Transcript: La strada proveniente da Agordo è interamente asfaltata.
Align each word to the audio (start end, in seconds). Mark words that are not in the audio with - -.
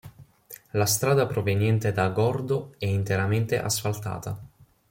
La 0.71 0.87
strada 0.87 1.27
proveniente 1.27 1.91
da 1.93 2.05
Agordo 2.05 2.73
è 2.79 2.87
interamente 2.87 3.61
asfaltata. 3.61 4.35